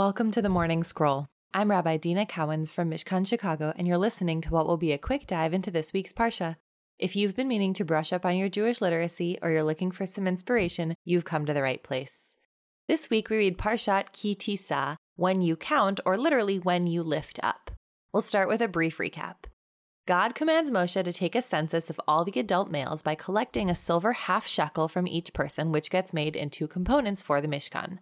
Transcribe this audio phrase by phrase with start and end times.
[0.00, 1.28] Welcome to the Morning Scroll.
[1.52, 4.98] I'm Rabbi Deena Cowens from Mishkan Chicago, and you're listening to what will be a
[4.98, 6.56] quick dive into this week's Parsha.
[6.98, 10.06] If you've been meaning to brush up on your Jewish literacy or you're looking for
[10.06, 12.34] some inspiration, you've come to the right place.
[12.88, 17.38] This week we read Parshat Ki Tisa, when you count, or literally when you lift
[17.42, 17.70] up.
[18.10, 19.50] We'll start with a brief recap.
[20.06, 23.74] God commands Moshe to take a census of all the adult males by collecting a
[23.74, 27.98] silver half shekel from each person, which gets made into components for the Mishkan.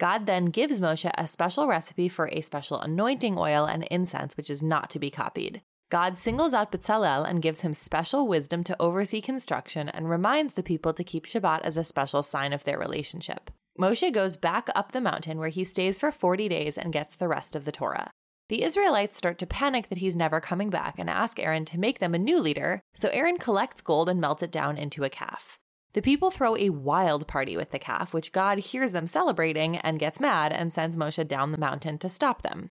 [0.00, 4.50] God then gives Moshe a special recipe for a special anointing oil and incense, which
[4.50, 5.62] is not to be copied.
[5.90, 10.62] God singles out Bezalel and gives him special wisdom to oversee construction and reminds the
[10.62, 13.50] people to keep Shabbat as a special sign of their relationship.
[13.78, 17.28] Moshe goes back up the mountain where he stays for 40 days and gets the
[17.28, 18.10] rest of the Torah.
[18.48, 21.98] The Israelites start to panic that he's never coming back and ask Aaron to make
[21.98, 25.58] them a new leader, so Aaron collects gold and melts it down into a calf.
[25.94, 30.00] The people throw a wild party with the calf, which God hears them celebrating and
[30.00, 32.70] gets mad and sends Moshe down the mountain to stop them.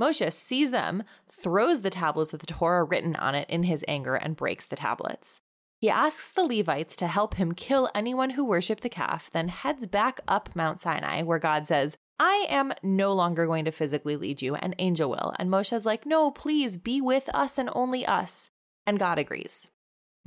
[0.00, 4.14] Moshe sees them, throws the tablets with the Torah written on it in his anger,
[4.14, 5.42] and breaks the tablets.
[5.80, 9.86] He asks the Levites to help him kill anyone who worshiped the calf, then heads
[9.86, 14.42] back up Mount Sinai, where God says, I am no longer going to physically lead
[14.42, 15.34] you, an angel will.
[15.38, 18.50] And Moshe's like, No, please be with us and only us.
[18.86, 19.68] And God agrees.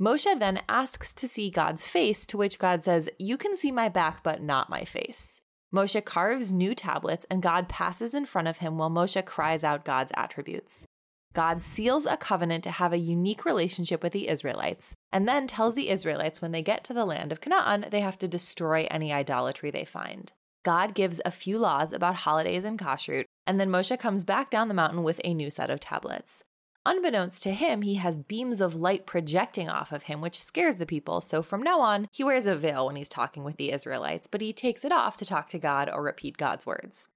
[0.00, 3.88] Moshe then asks to see God's face, to which God says, You can see my
[3.88, 5.40] back, but not my face.
[5.72, 9.84] Moshe carves new tablets, and God passes in front of him while Moshe cries out
[9.84, 10.86] God's attributes.
[11.32, 15.74] God seals a covenant to have a unique relationship with the Israelites, and then tells
[15.74, 19.12] the Israelites when they get to the land of Canaan, they have to destroy any
[19.12, 20.32] idolatry they find.
[20.64, 24.68] God gives a few laws about holidays and kashrut, and then Moshe comes back down
[24.68, 26.44] the mountain with a new set of tablets.
[26.86, 30.84] Unbeknownst to him, he has beams of light projecting off of him, which scares the
[30.84, 31.22] people.
[31.22, 34.42] So from now on, he wears a veil when he's talking with the Israelites, but
[34.42, 37.08] he takes it off to talk to God or repeat God's words.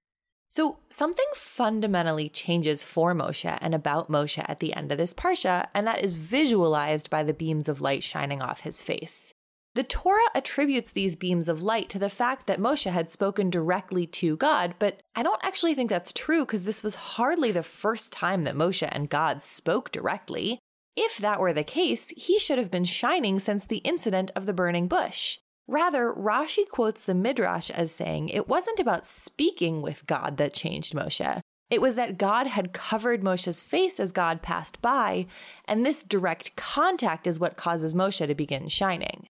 [0.47, 5.67] So something fundamentally changes for Moshe and about Moshe at the end of this parsha,
[5.75, 9.35] and that is visualized by the beams of light shining off his face.
[9.75, 14.07] The Torah attributes these beams of light to the fact that Moshe had spoken directly
[14.07, 18.11] to God, but I don't actually think that's true because this was hardly the first
[18.11, 20.59] time that Moshe and God spoke directly.
[20.95, 24.53] If that were the case, he should have been shining since the incident of the
[24.53, 25.37] burning bush.
[25.67, 30.95] Rather, Rashi quotes the Midrash as saying it wasn't about speaking with God that changed
[30.95, 31.41] Moshe.
[31.69, 35.27] It was that God had covered Moshe's face as God passed by,
[35.65, 39.27] and this direct contact is what causes Moshe to begin shining.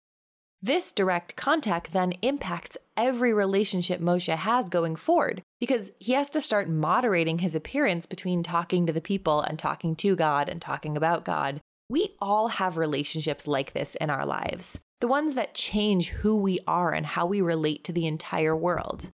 [0.65, 6.41] This direct contact then impacts every relationship Moshe has going forward because he has to
[6.41, 10.97] start moderating his appearance between talking to the people and talking to God and talking
[10.97, 11.61] about God.
[11.91, 16.61] We all have relationships like this in our lives, the ones that change who we
[16.67, 19.11] are and how we relate to the entire world.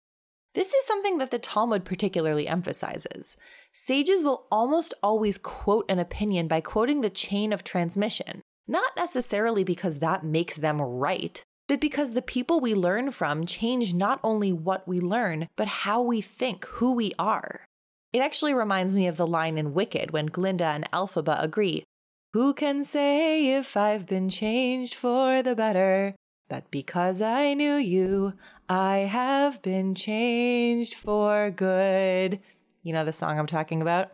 [0.54, 3.38] This is something that the Talmud particularly emphasizes.
[3.72, 8.42] Sages will almost always quote an opinion by quoting the chain of transmission.
[8.70, 13.94] Not necessarily because that makes them right, but because the people we learn from change
[13.94, 17.64] not only what we learn, but how we think, who we are.
[18.12, 21.84] It actually reminds me of the line in Wicked when Glinda and Elphaba agree
[22.34, 26.14] Who can say if I've been changed for the better?
[26.48, 28.34] But because I knew you,
[28.68, 32.40] I have been changed for good.
[32.82, 34.12] You know the song I'm talking about?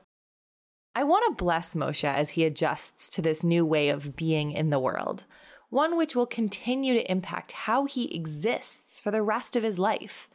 [0.96, 4.70] I want to bless Moshe as he adjusts to this new way of being in
[4.70, 5.24] the world,
[5.68, 10.30] one which will continue to impact how he exists for the rest of his life.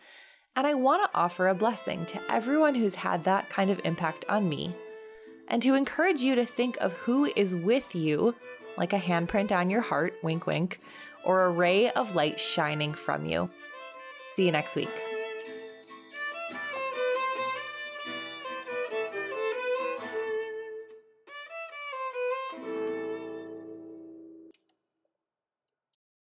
[0.57, 4.25] And I want to offer a blessing to everyone who's had that kind of impact
[4.27, 4.75] on me,
[5.47, 8.35] and to encourage you to think of who is with you,
[8.77, 10.81] like a handprint on your heart, wink, wink,
[11.23, 13.49] or a ray of light shining from you.
[14.33, 15.08] See you next week.